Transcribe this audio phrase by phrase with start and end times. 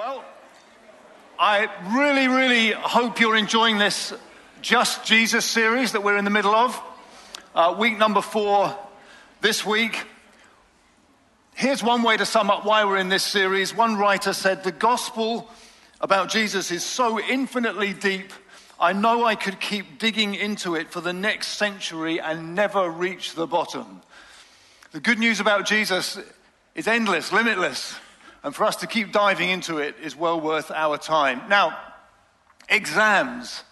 [0.00, 0.24] Well,
[1.38, 4.14] I really, really hope you're enjoying this
[4.62, 6.80] Just Jesus series that we're in the middle of.
[7.54, 8.74] Uh, week number four
[9.42, 10.06] this week.
[11.52, 13.76] Here's one way to sum up why we're in this series.
[13.76, 15.50] One writer said, The gospel
[16.00, 18.32] about Jesus is so infinitely deep,
[18.80, 23.34] I know I could keep digging into it for the next century and never reach
[23.34, 24.00] the bottom.
[24.92, 26.18] The good news about Jesus
[26.74, 27.94] is endless, limitless.
[28.42, 31.42] And for us to keep diving into it is well worth our time.
[31.48, 31.76] Now,
[32.68, 33.64] exams.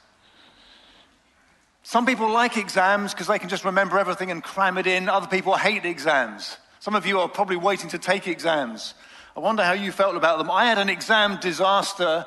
[1.83, 5.09] Some people like exams because they can just remember everything and cram it in.
[5.09, 6.59] Other people hate exams.
[6.81, 8.95] Some of you are probably waiting to take exams.
[9.35, 10.51] I wonder how you felt about them.
[10.51, 12.27] I had an exam disaster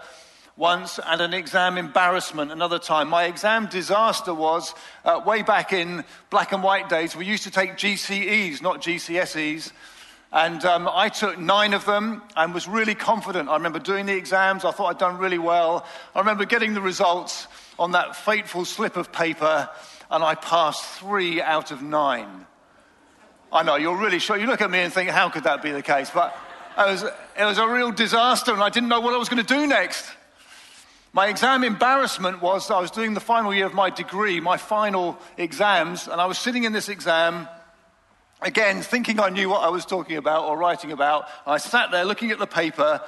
[0.57, 3.09] once and an exam embarrassment another time.
[3.09, 4.73] My exam disaster was
[5.05, 7.15] uh, way back in black and white days.
[7.15, 9.71] We used to take GCEs, not GCSEs.
[10.34, 13.49] And um, I took nine of them and was really confident.
[13.49, 14.63] I remember doing the exams.
[14.63, 15.85] I thought I'd done really well.
[16.16, 19.70] I remember getting the results on that fateful slip of paper,
[20.10, 22.46] and I passed three out of nine.
[23.51, 24.38] I know, you're really sure.
[24.38, 26.10] You look at me and think, how could that be the case?
[26.10, 26.38] But
[26.77, 29.45] it was, it was a real disaster, and I didn't know what I was going
[29.45, 30.10] to do next.
[31.12, 35.20] My exam embarrassment was I was doing the final year of my degree, my final
[35.38, 37.49] exams, and I was sitting in this exam
[38.43, 42.05] Again, thinking I knew what I was talking about or writing about, I sat there
[42.05, 43.01] looking at the paper,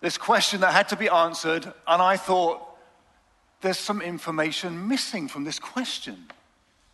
[0.00, 2.66] this question that had to be answered, and I thought,
[3.60, 6.16] there's some information missing from this question.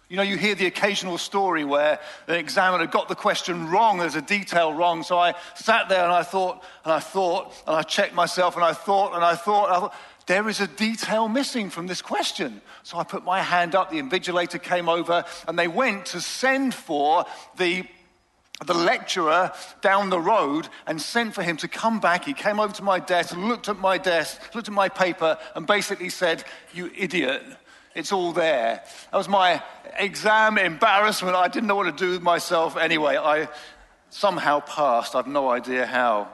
[0.09, 4.17] You know, you hear the occasional story where the examiner got the question wrong, there's
[4.17, 5.05] a detail wrong.
[5.05, 8.65] So I sat there and I thought, and I thought, and I checked myself, and
[8.65, 9.95] I thought, and I thought, and I thought
[10.27, 12.61] there is a detail missing from this question.
[12.83, 16.75] So I put my hand up, the invigilator came over, and they went to send
[16.75, 17.25] for
[17.57, 17.87] the
[18.65, 19.53] the lecturer
[19.83, 22.25] down the road and sent for him to come back.
[22.25, 25.67] He came over to my desk, looked at my desk, looked at my paper, and
[25.67, 27.43] basically said, You idiot,
[27.95, 28.83] it's all there.
[29.11, 29.63] That was my
[29.99, 31.37] exam embarrassment.
[31.37, 33.19] I didn't know what to do with myself anyway.
[33.19, 33.49] I
[34.09, 35.15] somehow passed.
[35.15, 36.29] I've no idea how.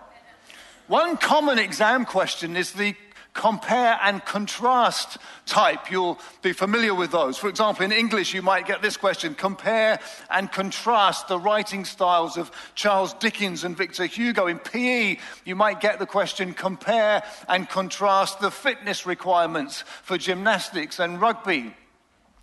[0.86, 2.94] One common exam question is the
[3.34, 5.90] compare and contrast type.
[5.90, 7.38] You'll be familiar with those.
[7.38, 10.00] For example, in English, you might get this question compare
[10.30, 14.46] and contrast the writing styles of Charles Dickens and Victor Hugo.
[14.46, 20.98] In PE, you might get the question compare and contrast the fitness requirements for gymnastics
[20.98, 21.74] and rugby.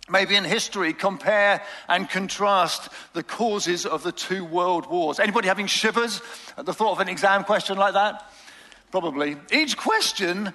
[0.08, 5.20] Maybe in history, compare and contrast the causes of the two world wars.
[5.20, 6.20] Anybody having shivers
[6.58, 8.28] at the thought of an exam question like that?
[8.90, 9.36] Probably.
[9.52, 10.52] Each question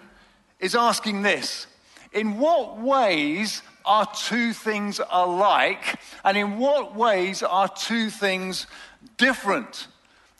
[0.60, 1.68] is asking this
[2.12, 8.68] In what ways are two things alike, and in what ways are two things
[9.18, 9.88] different?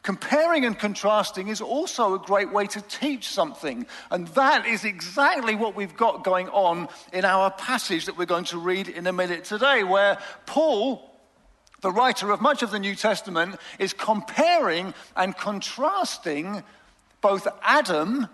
[0.06, 3.88] Comparing and contrasting is also a great way to teach something.
[4.12, 8.46] And that is exactly what we've got going on in our passage that we're going
[8.46, 11.10] to read in a minute today, where Paul,
[11.82, 16.62] the writer of much of the New Testament, is comparing and contrasting
[17.22, 18.28] both Adam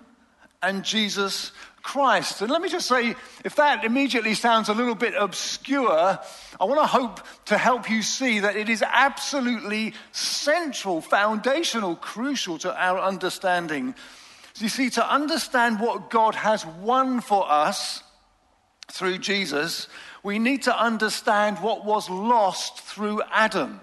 [0.62, 1.52] and Jesus
[1.82, 2.42] Christ.
[2.42, 6.20] And let me just say, if that immediately sounds a little bit obscure,
[6.60, 12.58] I want to hope to help you see that it is absolutely central, foundational, crucial
[12.60, 13.96] to our understanding.
[14.54, 18.04] So you see, to understand what God has won for us
[18.92, 19.88] through Jesus,
[20.24, 23.80] we need to understand what was lost through Adam.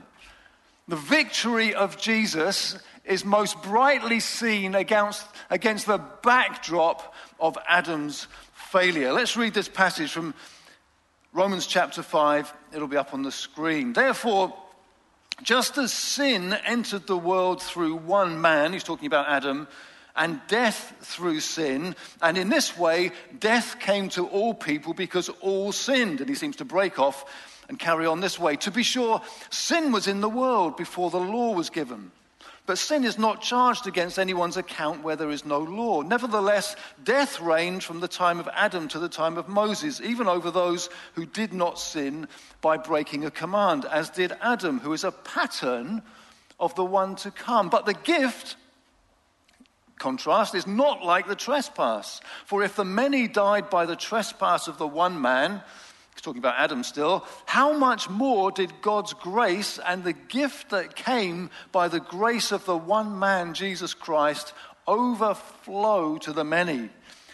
[0.87, 2.79] The victory of Jesus
[3.09, 9.13] is most brightly seen against, against the backdrop of Adam's failure.
[9.13, 10.35] Let's read this passage from
[11.33, 12.53] Romans chapter 5.
[12.75, 13.95] It'll be up on the screen.
[13.95, 14.55] Therefore,
[15.43, 19.69] just as sin entered the world through one man, he's talking about Adam,
[20.15, 25.73] and death through sin, and in this way, death came to all people because all
[25.73, 26.21] sinned.
[26.21, 27.25] And he seems to break off
[27.69, 28.57] and carry on this way.
[28.57, 32.11] To be sure, sin was in the world before the law was given.
[32.69, 36.03] But sin is not charged against anyone's account where there is no law.
[36.03, 40.51] Nevertheless, death reigned from the time of Adam to the time of Moses, even over
[40.51, 42.29] those who did not sin
[42.61, 46.03] by breaking a command, as did Adam, who is a pattern
[46.61, 47.71] of the one to come.
[47.71, 48.57] But the gift,
[49.99, 52.21] contrast, is not like the trespass.
[52.45, 55.63] For if the many died by the trespass of the one man,
[56.23, 57.25] Talking about Adam still.
[57.47, 62.65] How much more did God's grace and the gift that came by the grace of
[62.65, 64.53] the one man, Jesus Christ,
[64.87, 66.91] overflow to the many?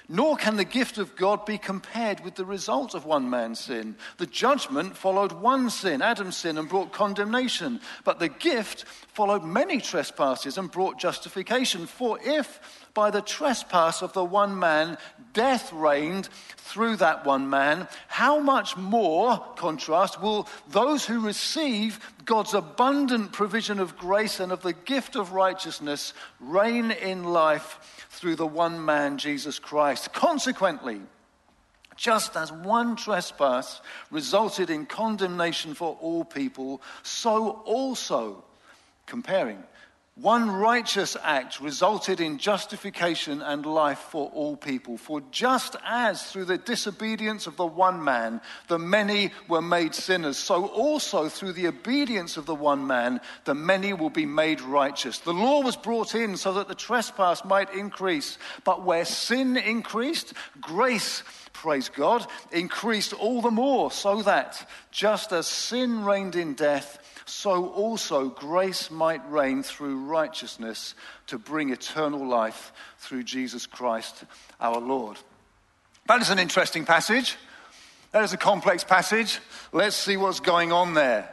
[0.06, 3.96] Nor can the gift of God be compared with the result of one man's sin.
[4.18, 7.80] The judgment followed one sin, Adam's sin, and brought condemnation.
[8.04, 11.86] But the gift followed many trespasses and brought justification.
[11.86, 14.96] For if by the trespass of the one man,
[15.32, 22.54] death reigned through that one man, how much more, contrast, will those who receive God's
[22.54, 28.46] abundant provision of grace and of the gift of righteousness reign in life through the
[28.46, 30.12] one man, Jesus Christ?
[30.12, 31.00] Consequently,
[31.96, 33.80] just as one trespass
[34.10, 38.42] resulted in condemnation for all people, so also,
[39.06, 39.62] comparing,
[40.16, 44.96] one righteous act resulted in justification and life for all people.
[44.96, 50.36] For just as through the disobedience of the one man the many were made sinners,
[50.36, 55.18] so also through the obedience of the one man the many will be made righteous.
[55.18, 58.38] The law was brought in so that the trespass might increase.
[58.62, 61.24] But where sin increased, grace
[61.54, 67.68] praise God, increased all the more, so that just as sin reigned in death, so
[67.68, 70.94] also grace might reign through righteousness
[71.28, 74.24] to bring eternal life through Jesus Christ
[74.60, 75.18] our Lord.
[76.06, 77.36] That is an interesting passage.
[78.12, 79.40] That is a complex passage.
[79.72, 81.28] Let's see what's going on there.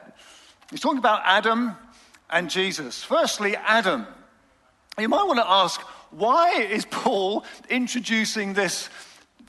[0.70, 1.76] He's talking about Adam
[2.30, 3.04] and Jesus.
[3.04, 4.08] Firstly, Adam.
[4.98, 8.90] You might want to ask, why is Paul introducing this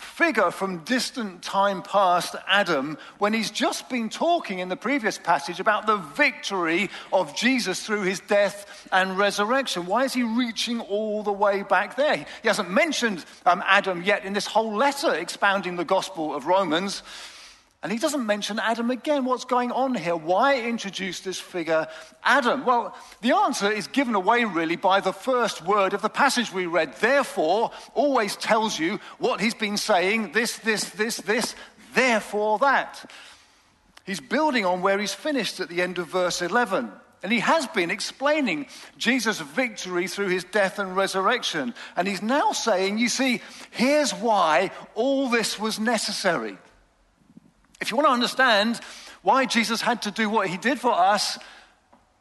[0.02, 5.60] figure from distant time past, Adam, when he's just been talking in the previous passage
[5.60, 9.86] about the victory of Jesus through his death and resurrection.
[9.86, 12.16] Why is he reaching all the way back there?
[12.16, 17.02] He hasn't mentioned um, Adam yet in this whole letter expounding the gospel of Romans.
[17.82, 19.24] And he doesn't mention Adam again.
[19.24, 20.14] What's going on here?
[20.14, 21.88] Why introduce this figure,
[22.22, 22.64] Adam?
[22.64, 26.66] Well, the answer is given away really by the first word of the passage we
[26.66, 26.94] read.
[26.94, 31.56] Therefore, always tells you what he's been saying this, this, this, this,
[31.94, 33.10] therefore that.
[34.04, 36.90] He's building on where he's finished at the end of verse 11.
[37.24, 41.74] And he has been explaining Jesus' victory through his death and resurrection.
[41.96, 43.40] And he's now saying, you see,
[43.70, 46.58] here's why all this was necessary.
[47.82, 48.78] If you want to understand
[49.22, 51.36] why Jesus had to do what he did for us,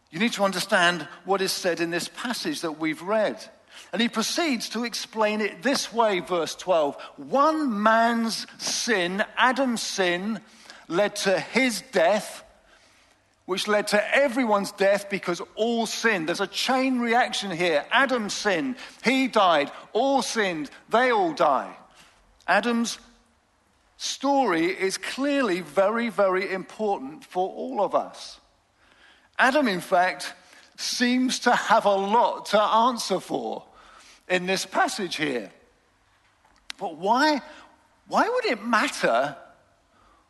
[0.09, 3.37] you need to understand what is said in this passage that we've read.
[3.93, 6.99] And he proceeds to explain it this way, verse 12.
[7.17, 10.39] One man's sin, Adam's sin,
[10.87, 12.43] led to his death,
[13.45, 16.27] which led to everyone's death because all sinned.
[16.27, 17.85] There's a chain reaction here.
[17.91, 21.77] Adam sinned, he died, all sinned, they all die.
[22.47, 22.97] Adam's
[24.01, 28.39] story is clearly very, very important for all of us.
[29.37, 30.33] Adam, in fact,
[30.75, 33.63] seems to have a lot to answer for
[34.27, 35.51] in this passage here.
[36.79, 37.41] But why,
[38.07, 39.35] why would it matter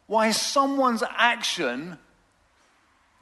[0.06, 1.98] why someone's action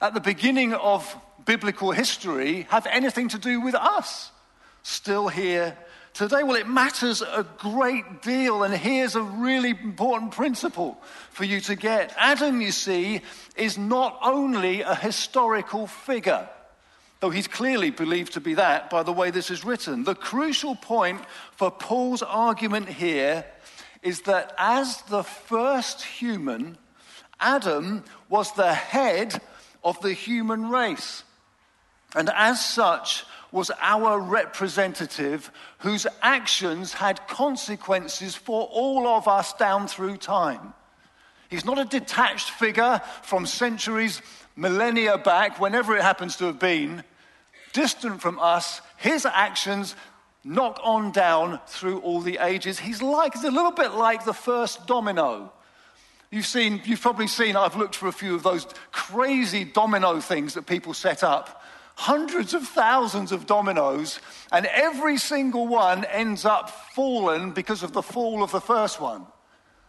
[0.02, 4.31] at the beginning of biblical history have anything to do with us
[4.81, 5.78] still here
[6.19, 6.44] today?
[6.44, 11.01] Well, it matters a great deal, and here's a really important principle
[11.31, 12.13] for you to get.
[12.18, 13.21] Adam, you see,
[13.56, 16.50] is not only a historical figure,
[17.21, 20.04] though he's clearly believed to be that by the way this is written.
[20.04, 21.21] The crucial point
[21.56, 23.45] for Paul's argument here
[24.04, 26.77] is that as the first human,
[27.39, 29.42] Adam was the head
[29.86, 31.24] of the human race.
[32.13, 39.88] And as such, was our representative whose actions had consequences for all of us down
[39.88, 40.74] through time.
[41.50, 44.21] He's not a detached figure from centuries,
[44.56, 47.04] millennia back, whenever it happens to have been,
[47.74, 48.81] distant from us.
[48.97, 49.95] His actions
[50.44, 52.80] knock on down through all the ages.
[52.80, 55.52] He's like, a little bit like the first domino.
[56.31, 60.54] You've seen, you've probably seen, I've looked for a few of those crazy domino things
[60.54, 61.58] that people set up
[62.00, 64.22] hundreds of thousands of dominoes,
[64.54, 69.28] and every single one ends up fallen because of the fall of the first one.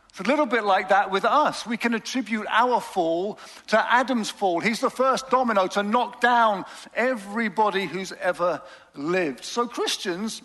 [0.09, 1.65] It's a little bit like that with us.
[1.65, 3.39] We can attribute our fall
[3.69, 4.59] to Adam's fall.
[4.59, 6.65] He's the first domino to knock down
[6.97, 8.61] everybody who's ever
[8.97, 9.45] lived.
[9.45, 10.43] So Christians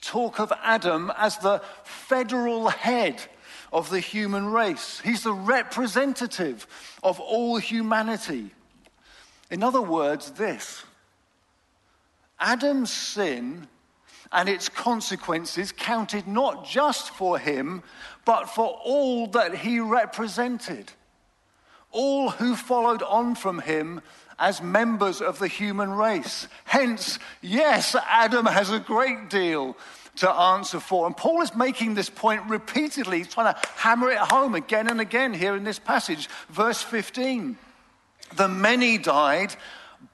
[0.00, 3.20] talk of Adam as the federal head
[3.72, 5.00] of the human race.
[5.00, 6.68] He's the representative
[7.02, 8.52] of all humanity.
[9.50, 10.82] In other words, this
[12.38, 13.66] Adam's sin
[14.30, 17.82] and its consequences counted not just for him,
[18.24, 20.92] but for all that he represented.
[21.90, 24.02] All who followed on from him
[24.38, 26.46] as members of the human race.
[26.64, 29.76] Hence, yes, Adam has a great deal
[30.16, 31.06] to answer for.
[31.06, 33.18] And Paul is making this point repeatedly.
[33.18, 36.28] He's trying to hammer it home again and again here in this passage.
[36.50, 37.56] Verse 15
[38.36, 39.54] The many died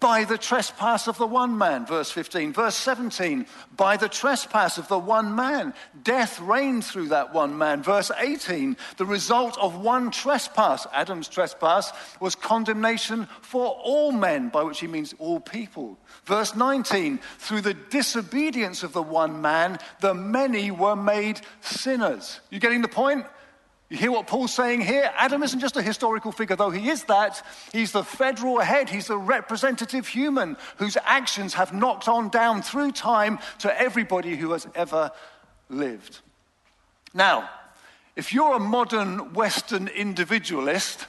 [0.01, 2.53] by the trespass of the one man, verse 15.
[2.53, 7.83] Verse 17, by the trespass of the one man, death reigned through that one man.
[7.83, 14.63] Verse 18, the result of one trespass, Adam's trespass, was condemnation for all men, by
[14.63, 15.99] which he means all people.
[16.25, 22.41] Verse 19, through the disobedience of the one man, the many were made sinners.
[22.51, 23.27] You getting the point?
[23.95, 25.09] You hear what Paul's saying here?
[25.15, 27.47] Adam isn't just a historical figure, though he is that.
[27.73, 32.91] He's the federal head, he's the representative human whose actions have knocked on down through
[32.91, 35.13] time to everybody who has ever
[35.69, 36.19] lived.
[37.15, 37.49] Now,
[38.17, 41.07] if you're a modern Western individualist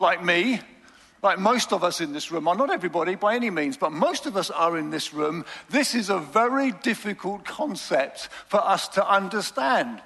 [0.00, 0.58] like me,
[1.22, 4.26] like most of us in this room, or not everybody by any means, but most
[4.26, 9.08] of us are in this room, this is a very difficult concept for us to
[9.08, 10.02] understand.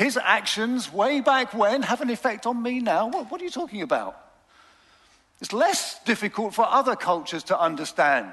[0.00, 3.08] His actions way back when have an effect on me now.
[3.08, 4.18] What, what are you talking about?
[5.42, 8.32] It's less difficult for other cultures to understand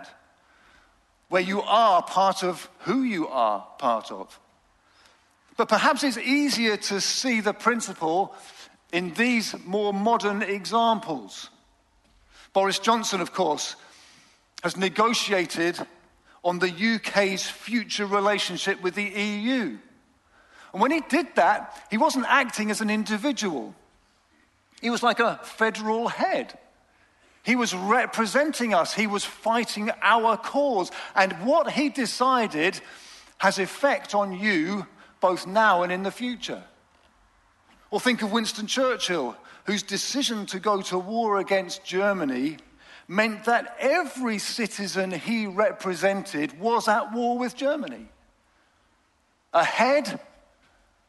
[1.28, 4.40] where you are part of who you are part of.
[5.58, 8.34] But perhaps it's easier to see the principle
[8.94, 11.50] in these more modern examples.
[12.54, 13.76] Boris Johnson, of course,
[14.64, 15.78] has negotiated
[16.46, 19.80] on the UK's future relationship with the EU.
[20.78, 23.74] And when he did that, he wasn't acting as an individual,
[24.80, 26.56] he was like a federal head.
[27.42, 30.92] He was representing us, he was fighting our cause.
[31.16, 32.80] And what he decided
[33.40, 34.86] has effect on you
[35.20, 36.62] both now and in the future.
[37.90, 42.58] Or think of Winston Churchill, whose decision to go to war against Germany
[43.08, 48.10] meant that every citizen he represented was at war with Germany.
[49.56, 50.20] A head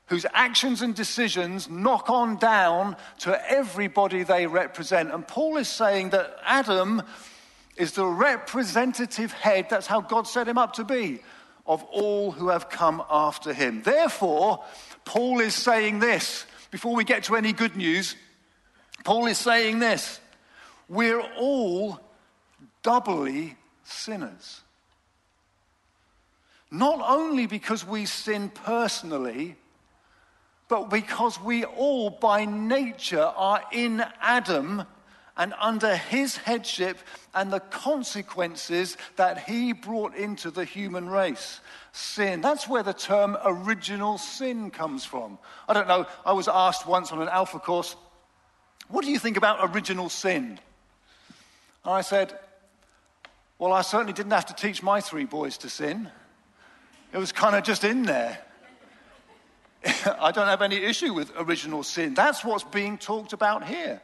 [0.08, 5.12] whose actions and decisions knock on down to everybody they represent.
[5.12, 7.02] And Paul is saying that Adam
[7.76, 11.20] is the representative head, that's how God set him up to be,
[11.66, 13.82] of all who have come after him.
[13.82, 14.64] Therefore,
[15.04, 18.16] Paul is saying this before we get to any good news.
[19.04, 20.20] Paul is saying this
[20.88, 22.00] we're all
[22.82, 24.62] doubly sinners.
[26.70, 29.56] Not only because we sin personally,
[30.68, 34.84] but because we all by nature are in Adam
[35.38, 36.98] and under his headship
[37.32, 41.60] and the consequences that he brought into the human race.
[41.92, 42.40] Sin.
[42.40, 45.38] That's where the term original sin comes from.
[45.68, 47.96] I don't know, I was asked once on an Alpha course,
[48.88, 50.58] what do you think about original sin?
[51.84, 52.36] And I said,
[53.58, 56.10] well, I certainly didn't have to teach my three boys to sin.
[57.12, 58.38] It was kind of just in there.
[60.20, 62.14] I don't have any issue with original sin.
[62.14, 64.00] That's what's being talked about here.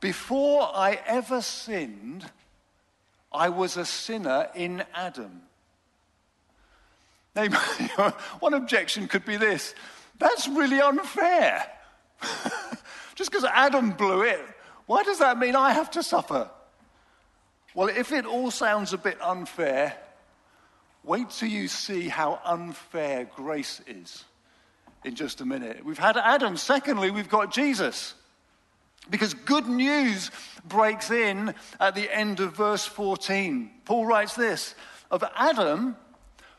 [0.00, 2.30] Before I ever sinned,
[3.32, 5.42] I was a sinner in Adam.
[7.34, 7.48] Now,
[8.40, 9.74] one objection could be this
[10.18, 11.66] that's really unfair.
[13.14, 14.40] Just because Adam blew it,
[14.86, 16.48] why does that mean I have to suffer?
[17.74, 19.96] Well, if it all sounds a bit unfair,
[21.04, 24.24] Wait till you see how unfair grace is
[25.04, 25.84] in just a minute.
[25.84, 26.56] We've had Adam.
[26.56, 28.14] Secondly, we've got Jesus.
[29.10, 30.30] Because good news
[30.64, 33.70] breaks in at the end of verse 14.
[33.84, 34.74] Paul writes this
[35.10, 35.96] of Adam,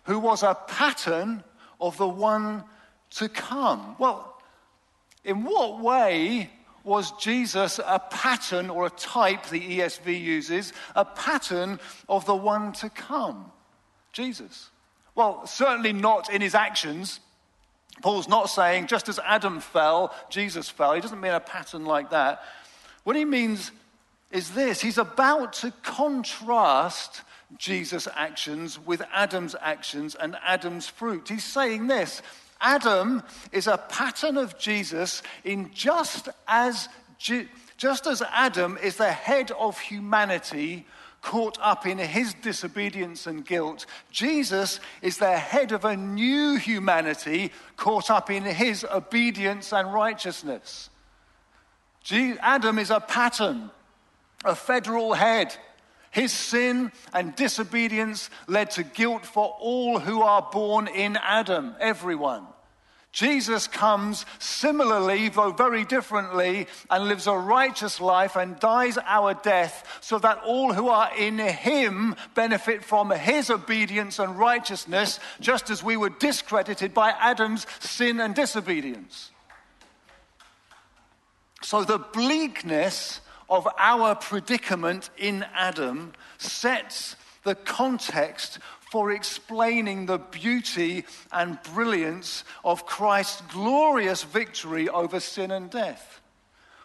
[0.03, 1.43] who was a pattern
[1.81, 2.63] of the one
[3.11, 3.95] to come.
[3.97, 4.39] Well,
[5.23, 6.51] in what way
[6.83, 12.73] was Jesus a pattern or a type, the ESV uses, a pattern of the one
[12.73, 13.51] to come?
[14.15, 14.69] Jesus?
[15.13, 17.19] Well, certainly not in his actions.
[18.01, 20.93] Paul's not saying just as Adam fell, Jesus fell.
[20.93, 22.41] He doesn't mean a pattern like that.
[23.03, 23.72] What he means
[24.31, 27.22] is this he's about to contrast
[27.57, 31.27] Jesus' actions with Adam's actions and Adam's fruit.
[31.27, 32.22] He's saying this
[32.62, 39.51] Adam is a pattern of Jesus in just as, just as Adam is the head
[39.51, 40.86] of humanity
[41.25, 43.88] caught up in his disobedience and guilt.
[44.12, 50.91] Jesus is the head of a new humanity caught up in his obedience and righteousness.
[52.12, 53.72] Adam is a pattern,
[54.46, 55.58] a federal head.
[56.12, 62.46] His sin and disobedience led to guilt for all who are born in Adam, everyone.
[63.15, 70.00] Jesus comes similarly, though very differently, and lives a righteous life and dies our death
[70.01, 75.81] so that all who are in him benefit from his obedience and righteousness, just as
[75.81, 79.31] we were discredited by Adam's sin and disobedience.
[81.62, 88.60] So the bleakness of our predicament in Adam sets the context
[88.92, 96.22] for explaining the beauty and brilliance of Christ's glorious victory over sin and death,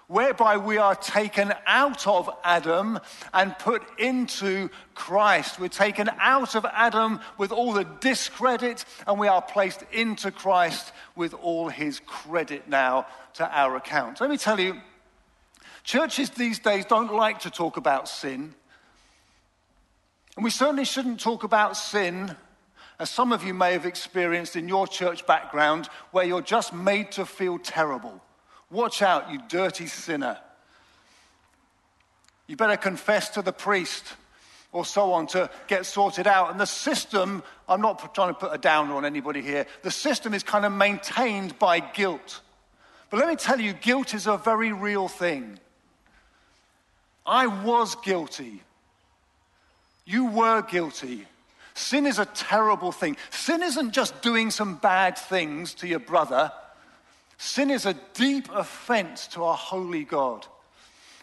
[0.09, 2.99] whereby we are taken out of Adam
[3.33, 5.61] and put into Christ.
[5.61, 10.93] We're taken out of Adam with all the discredit, and we are placed into Christ
[11.15, 14.21] with all his credit now to our account.
[14.21, 14.81] Let me tell you,
[15.85, 18.55] churches these days don't like to talk about sin.
[20.37, 22.37] And we certainly shouldn't talk about sin,
[22.99, 27.13] as some of you may have experienced in your church background, where you're just made
[27.13, 28.23] to feel terrible.
[28.71, 30.39] Watch out, you dirty sinner.
[32.47, 34.05] You better confess to the priest
[34.73, 36.51] or so on to get sorted out.
[36.51, 40.35] And the system, I'm not trying to put a downer on anybody here, the system
[40.35, 42.41] is kind of maintained by guilt.
[43.09, 45.59] But let me tell you, guilt is a very real thing.
[47.27, 48.63] I was guilty.
[50.11, 51.25] You were guilty.
[51.75, 53.17] Sin is a terrible thing.
[53.31, 56.51] Sin isn't just doing some bad things to your brother,
[57.39, 60.49] sin is a deep offense to our holy God.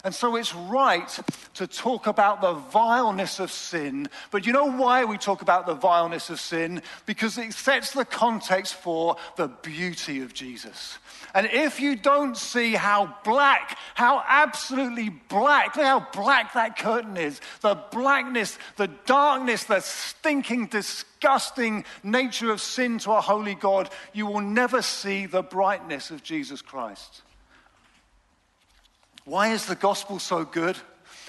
[0.07, 1.19] And so it's right
[1.55, 4.07] to talk about the vileness of sin.
[4.31, 6.81] But you know why we talk about the vileness of sin?
[7.05, 10.97] Because it sets the context for the beauty of Jesus.
[11.33, 17.17] And if you don't see how black, how absolutely black, look how black that curtain
[17.17, 23.89] is the blackness, the darkness, the stinking, disgusting nature of sin to a holy God,
[24.13, 27.23] you will never see the brightness of Jesus Christ.
[29.27, 30.77] Why is the gospel so good?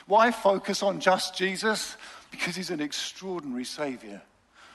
[0.07, 1.97] Why focus on just Jesus?
[2.31, 4.23] Because he's an extraordinary Savior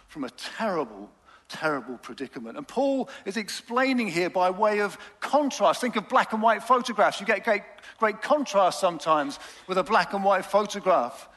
[0.10, 1.10] from a terrible,
[1.48, 2.58] terrible predicament.
[2.58, 5.80] And Paul is explaining here by way of contrast.
[5.80, 7.22] Think of black and white photographs.
[7.22, 7.62] You get great,
[7.98, 11.30] great contrast sometimes with a black and white photograph.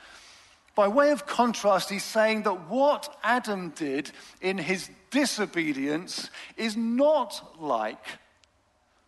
[0.75, 7.61] By way of contrast, he's saying that what Adam did in his disobedience is not
[7.61, 8.05] like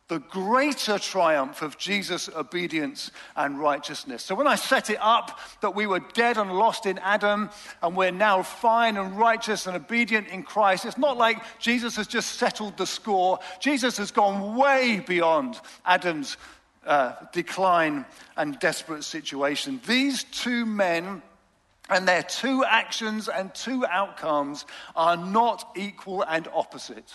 [0.09, 4.25] the greater triumph of Jesus' obedience and righteousness.
[4.25, 7.51] So when I set it up that we were dead and lost in Adam
[7.83, 12.07] and we're now fine and righteous and obedient in Christ, it's not like Jesus has
[12.07, 13.39] just settled the score.
[13.61, 16.39] Jesus has gone way beyond Adam's
[16.87, 18.07] uh, decline
[18.39, 19.79] and desperate situation.
[19.87, 21.21] These two men
[21.91, 24.65] and their two actions and two outcomes
[24.97, 27.13] are not equal and opposite.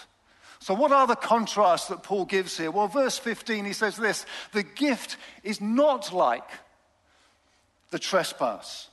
[0.64, 2.72] So, what are the contrasts that Paul gives here?
[2.72, 6.50] Well, verse 15, he says this the gift is not like
[7.90, 8.88] the trespass.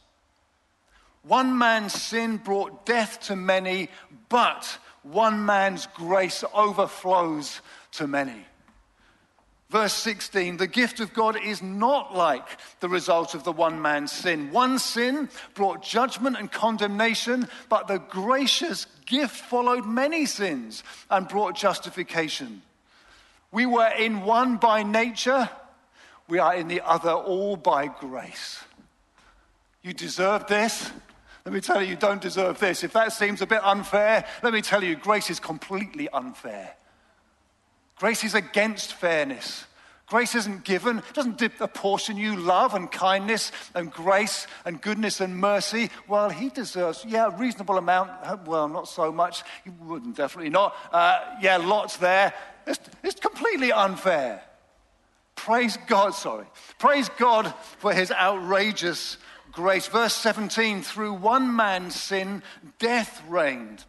[1.22, 3.88] One man's sin brought death to many,
[4.28, 7.60] but one man's grace overflows
[7.92, 8.46] to many.
[9.68, 14.10] Verse 16, the gift of God is not like the result of the one man's
[14.10, 14.50] sin.
[14.50, 21.56] One sin brought judgment and condemnation, but the gracious gift followed many sins and brought
[21.56, 22.62] justification.
[23.50, 25.50] We were in one by nature,
[26.28, 28.60] we are in the other all by grace.
[29.82, 30.92] You deserve this.
[31.44, 32.84] Let me tell you, you don't deserve this.
[32.84, 36.76] If that seems a bit unfair, let me tell you, grace is completely unfair.
[37.96, 39.64] Grace is against fairness.
[40.10, 45.36] Grace isn't given, it doesn't apportion you love and kindness and grace and goodness and
[45.36, 45.88] mercy.
[46.08, 48.10] Well, he deserves, yeah, a reasonable amount.
[48.44, 49.44] Well, not so much.
[49.62, 50.74] He wouldn't, definitely not.
[50.90, 52.34] Uh, yeah, lots there.
[52.66, 54.42] It's, it's completely unfair.
[55.36, 56.46] Praise God, sorry.
[56.80, 59.16] Praise God for his outrageous
[59.52, 59.86] grace.
[59.86, 62.42] Verse 17 through one man's sin,
[62.80, 63.84] death reigned.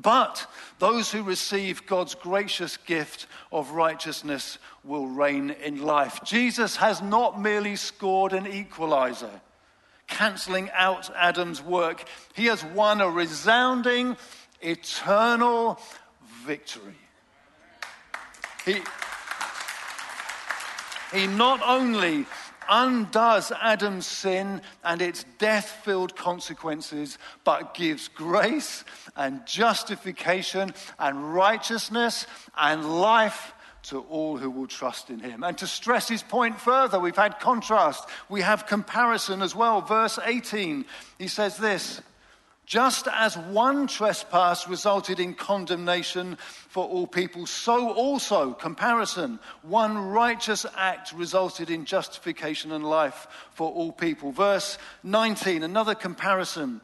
[0.00, 0.46] But
[0.78, 6.20] those who receive God's gracious gift of righteousness will reign in life.
[6.24, 9.40] Jesus has not merely scored an equalizer,
[10.06, 14.16] cancelling out Adam's work, he has won a resounding,
[14.60, 15.80] eternal
[16.44, 16.94] victory.
[18.64, 18.80] He,
[21.12, 22.26] he not only
[22.68, 28.84] undoes Adam's sin and its death filled consequences, but gives grace
[29.16, 32.26] and justification and righteousness
[32.56, 33.52] and life
[33.84, 35.42] to all who will trust in him.
[35.42, 39.80] And to stress his point further, we've had contrast, we have comparison as well.
[39.80, 40.84] Verse 18,
[41.18, 42.02] he says this
[42.68, 46.36] just as one trespass resulted in condemnation
[46.68, 53.72] for all people, so also, comparison, one righteous act resulted in justification and life for
[53.72, 54.32] all people.
[54.32, 56.82] Verse 19, another comparison.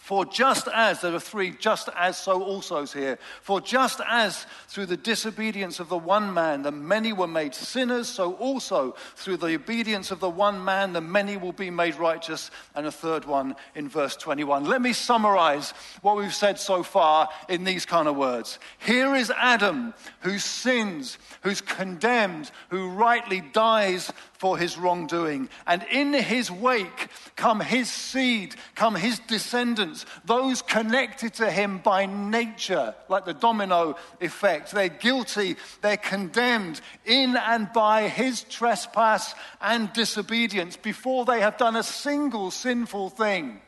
[0.00, 4.86] For just as, there are three just as so also's here, for just as through
[4.86, 9.54] the disobedience of the one man the many were made sinners, so also through the
[9.54, 12.50] obedience of the one man the many will be made righteous.
[12.74, 14.64] And a third one in verse 21.
[14.64, 18.58] Let me summarize what we've said so far in these kind of words.
[18.78, 24.10] Here is Adam who sins, who's condemned, who rightly dies
[24.40, 25.50] for his wrongdoing.
[25.66, 32.06] And in his wake come his seed, come his descendants, those connected to him by
[32.06, 34.72] nature, like the domino effect.
[34.72, 41.76] They're guilty, they're condemned in and by his trespass and disobedience before they have done
[41.76, 43.60] a single sinful thing.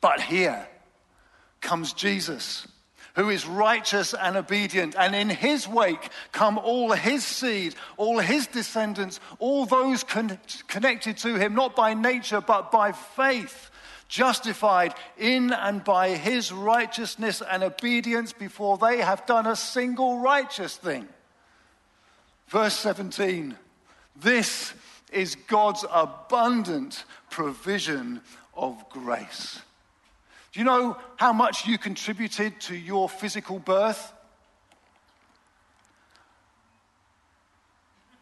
[0.00, 0.68] But here
[1.60, 2.68] comes Jesus
[3.14, 4.94] who is righteous and obedient.
[4.98, 11.16] And in his wake come all his seed, all his descendants, all those con- connected
[11.18, 13.70] to him, not by nature, but by faith,
[14.08, 20.76] justified in and by his righteousness and obedience before they have done a single righteous
[20.76, 21.08] thing.
[22.48, 23.56] Verse 17
[24.16, 24.74] this
[25.10, 28.20] is God's abundant provision
[28.54, 29.60] of grace.
[30.52, 34.12] Do you know how much you contributed to your physical birth?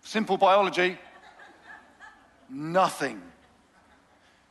[0.03, 0.99] Simple biology
[2.51, 3.23] nothing.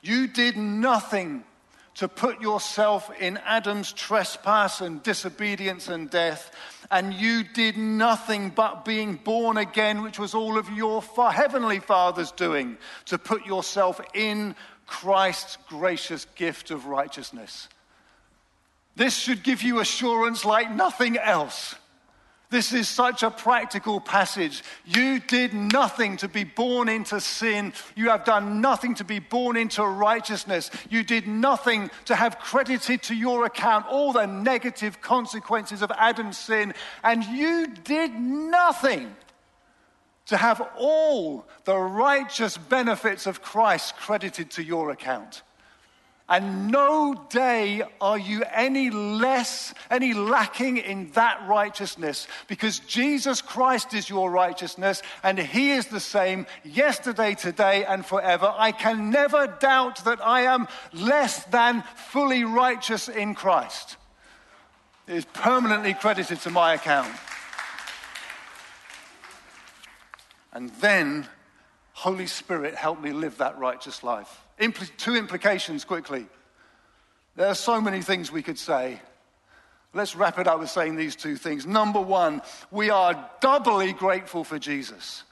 [0.01, 1.43] You did nothing
[1.95, 6.55] to put yourself in Adam's trespass and disobedience and death,
[6.89, 12.31] and you did nothing but being born again, which was all of your heavenly Father's
[12.31, 14.55] doing, to put yourself in
[14.89, 17.69] Christ's gracious gift of righteousness.
[18.95, 21.75] This should give you assurance like nothing else.
[22.49, 24.63] This is such a practical passage.
[24.83, 27.73] You did nothing to be born into sin.
[27.95, 30.71] You have done nothing to be born into righteousness.
[30.89, 36.39] You did nothing to have credited to your account all the negative consequences of Adam's
[36.39, 36.73] sin.
[37.03, 39.15] And you did nothing
[40.29, 45.41] to have all the righteous benefits of Christ credited to your account.
[46.29, 53.95] And no day are you any less, any lacking in that righteousness because Jesus Christ
[53.95, 58.53] is your righteousness and He is the same yesterday, today, and forever.
[58.55, 63.97] I can never doubt that I am less than fully righteous in Christ.
[65.07, 67.11] It is permanently credited to my account.
[70.51, 71.27] And then,
[71.93, 74.41] Holy Spirit, help me live that righteous life.
[74.59, 76.25] Impl- two implications quickly.
[77.35, 79.01] There are so many things we could say.
[79.93, 81.65] Let's wrap it up with saying these two things.
[81.65, 85.23] Number one, we are doubly grateful for Jesus.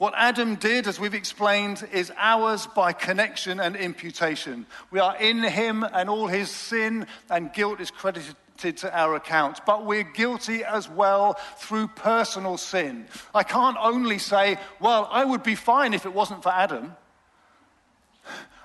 [0.00, 4.66] What Adam did, as we've explained, is ours by connection and imputation.
[4.90, 9.60] We are in him, and all his sin and guilt is credited to our account.
[9.66, 13.06] But we're guilty as well through personal sin.
[13.34, 16.94] I can't only say, well, I would be fine if it wasn't for Adam.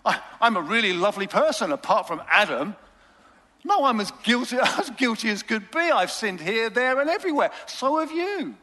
[0.06, 2.76] I, am a really lovely person apart from Adam.
[3.64, 5.80] No, I'm as guilty, as guilty as could be.
[5.80, 7.52] I've sinned here, there, and everywhere.
[7.66, 8.56] So have you.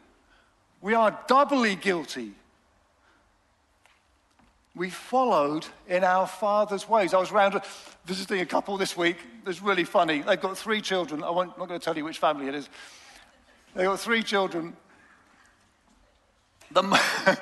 [0.80, 2.32] We are doubly guilty.
[4.74, 7.12] We followed in our Father's ways.
[7.12, 7.60] I was around
[8.06, 9.18] visiting a couple this week.
[9.46, 10.22] It's really funny.
[10.22, 11.22] They've got three children.
[11.22, 12.70] I'm not going to tell you which family it is.
[13.74, 14.74] They've got three children.
[16.70, 16.82] The,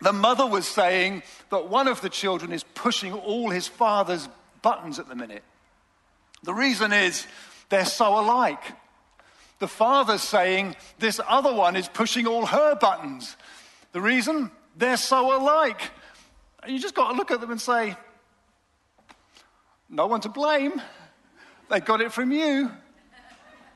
[0.00, 4.28] the mother was saying that one of the children is pushing all his father's
[4.62, 5.42] buttons at the minute.
[6.44, 7.26] The reason is
[7.70, 8.62] they're so alike.
[9.58, 13.36] The father's saying this other one is pushing all her buttons.
[13.92, 14.52] The reason?
[14.76, 15.90] They're so alike.
[16.62, 17.96] And you just got to look at them and say,
[19.88, 20.80] no one to blame.
[21.68, 22.70] They got it from you.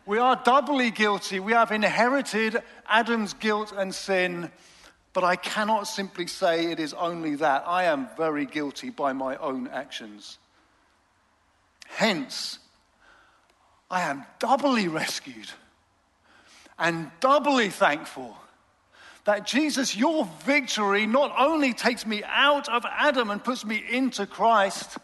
[0.06, 1.40] We are doubly guilty.
[1.40, 4.50] We have inherited Adam's guilt and sin
[5.14, 7.62] but I cannot simply say it is only that.
[7.66, 10.38] I am very guilty by my own actions.
[11.86, 12.58] Hence,
[13.88, 15.48] I am doubly rescued
[16.78, 18.36] and doubly thankful
[19.24, 24.26] that Jesus, your victory, not only takes me out of Adam and puts me into
[24.26, 24.98] Christ,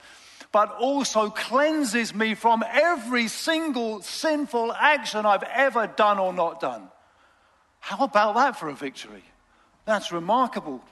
[0.53, 6.89] but also cleanses me from every single sinful action I've ever done or not done.
[7.79, 9.25] How about that for a victory?
[9.87, 10.85] That's remarkable.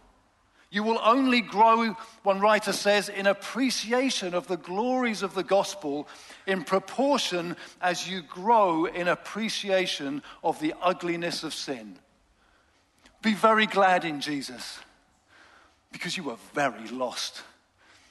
[0.71, 6.09] You will only grow, one writer says, in appreciation of the glories of the gospel
[6.47, 11.99] in proportion as you grow in appreciation of the ugliness of sin.
[13.23, 14.79] Be very glad in Jesus
[15.93, 17.43] because you were very lost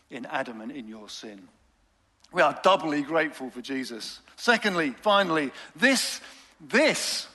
[0.09, 1.47] in Adam and in your sin.
[2.31, 4.19] We are doubly grateful for Jesus.
[4.35, 6.19] Secondly, finally, this,
[6.59, 7.27] this,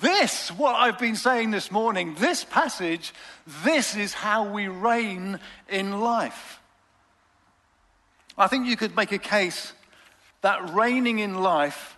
[0.00, 3.12] this, what I've been saying this morning, this passage,
[3.64, 6.60] this is how we reign in life.
[8.38, 9.72] I think you could make a case
[10.40, 11.96] that reigning in life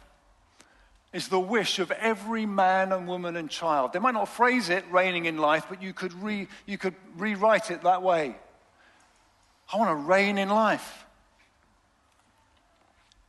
[1.14, 3.92] is the wish of every man and woman and child.
[3.92, 7.70] They might not phrase it reigning in life, but you could, re, you could rewrite
[7.70, 8.35] it that way.
[9.72, 11.07] I want to reign in life.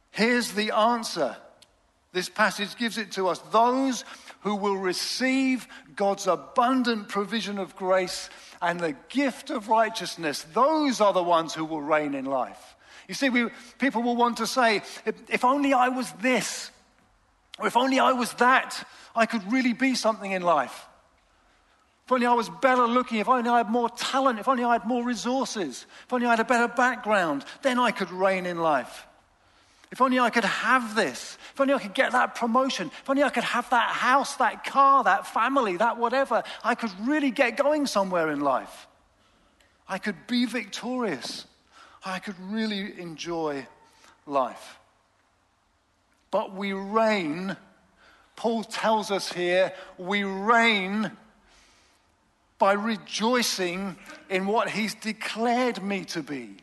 [0.09, 1.37] Here's the answer.
[2.11, 3.37] This passage gives it to us.
[3.51, 4.03] Those
[4.41, 8.31] who will receive God's abundant provision of grace
[8.63, 12.75] and the gift of righteousness, those are the ones who will reign in life.
[13.07, 16.71] You see, we, people will want to say, if, if only I was this,
[17.59, 20.85] or if only I was that, I could really be something in life.
[22.05, 24.73] If only I was better looking, if only I had more talent, if only I
[24.73, 28.59] had more resources, if only I had a better background, then I could reign in
[28.59, 29.07] life.
[29.91, 31.37] If only I could have this.
[31.53, 32.91] If only I could get that promotion.
[33.01, 36.43] If only I could have that house, that car, that family, that whatever.
[36.63, 38.87] I could really get going somewhere in life.
[39.87, 41.45] I could be victorious.
[42.03, 43.67] I could really enjoy
[44.25, 44.79] life.
[46.35, 47.55] But we reign,
[48.35, 51.09] Paul tells us here, we reign
[52.59, 53.95] by rejoicing
[54.29, 56.57] in what he's declared me to be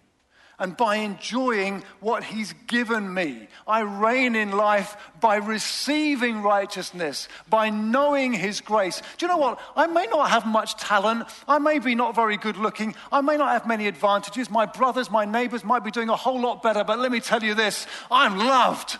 [0.59, 3.49] and by enjoying what He's given me.
[3.67, 9.03] I reign in life by receiving righteousness, by knowing His grace.
[9.17, 9.59] Do you know what?
[9.75, 11.27] I may not have much talent.
[11.49, 12.95] I may be not very good looking.
[13.11, 14.51] I may not have many advantages.
[14.51, 16.85] My brothers, my neighbors might be doing a whole lot better.
[16.85, 18.99] But let me tell you this I'm loved.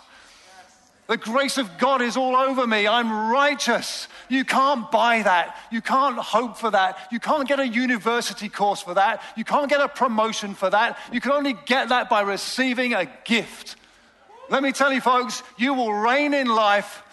[1.07, 2.87] The grace of God is all over me.
[2.87, 4.07] I'm righteous.
[4.29, 5.57] You can't buy that.
[5.69, 6.97] You can't hope for that.
[7.11, 9.21] You can't get a university course for that.
[9.35, 10.97] You can't get a promotion for that.
[11.11, 13.75] You can only get that by receiving a gift.
[14.49, 17.03] Let me tell you, folks, you will reign in life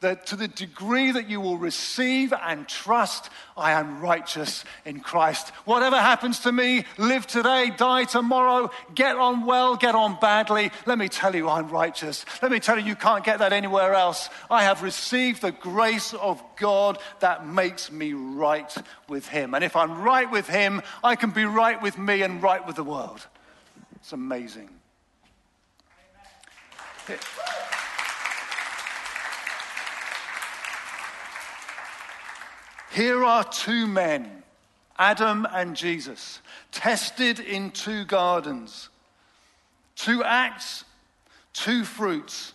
[0.00, 5.48] that to the degree that you will receive and trust, I am righteous in Christ.
[5.64, 10.70] Whatever happens to me, live today, die tomorrow, get on well, get on badly.
[10.86, 12.24] Let me tell you, I'm righteous.
[12.40, 14.28] Let me tell you, you can't get that anywhere else.
[14.50, 18.72] I have received the grace of God that makes me right
[19.08, 19.54] with Him.
[19.54, 22.76] And if I'm right with Him, I can be right with me and right with
[22.76, 23.26] the world.
[23.96, 24.70] It's amazing.
[32.98, 34.42] Here are two men,
[34.98, 36.40] Adam and Jesus,
[36.72, 38.88] tested in two gardens,
[39.94, 40.84] two acts,
[41.52, 42.54] two fruits.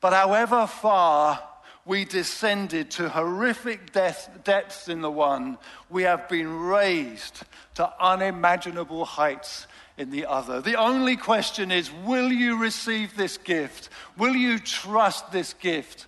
[0.00, 1.42] But however far
[1.84, 5.58] we descended to horrific death, depths in the one,
[5.90, 7.42] we have been raised
[7.74, 9.66] to unimaginable heights
[9.98, 10.60] in the other.
[10.60, 13.88] The only question is will you receive this gift?
[14.16, 16.06] Will you trust this gift?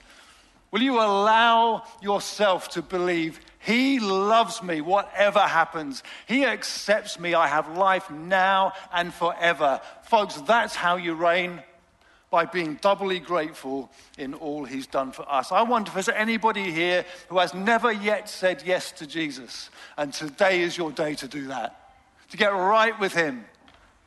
[0.74, 6.02] Will you allow yourself to believe He loves me, whatever happens?
[6.26, 7.32] He accepts me.
[7.32, 9.80] I have life now and forever.
[10.02, 11.62] Folks, that's how you reign
[12.28, 15.52] by being doubly grateful in all He's done for us.
[15.52, 20.12] I wonder if there's anybody here who has never yet said yes to Jesus, and
[20.12, 21.92] today is your day to do that,
[22.32, 23.44] to get right with Him.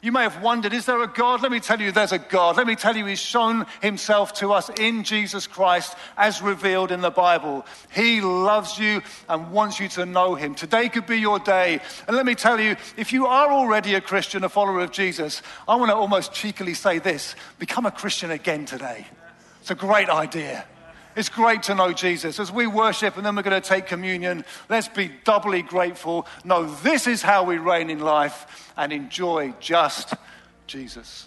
[0.08, 1.42] You may have wondered, is there a God?
[1.42, 2.56] Let me tell you, there's a God.
[2.56, 7.02] Let me tell you, He's shown Himself to us in Jesus Christ as revealed in
[7.02, 7.66] the Bible.
[7.94, 10.56] He loves you and wants you to know Him.
[10.56, 11.82] Today could be your day.
[12.08, 15.42] And let me tell you, if you are already a Christian, a follower of Jesus,
[15.68, 19.08] I want to almost cheekily say this become a Christian again today.
[19.60, 20.64] It's a great idea.
[21.18, 22.40] It's great to know Jesus.
[22.40, 26.28] As we worship and then we're going to take communion, let's be doubly grateful.
[26.44, 30.14] No, this is how we reign in life and enjoy just
[30.68, 31.27] Jesus.